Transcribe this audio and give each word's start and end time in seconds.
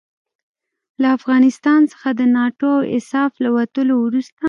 له 1.01 1.07
افغانستان 1.17 1.81
څخه 1.91 2.09
د 2.19 2.21
ناټو 2.35 2.69
او 2.79 2.87
ایساف 2.95 3.31
له 3.43 3.49
وتلو 3.57 3.95
وروسته. 3.99 4.39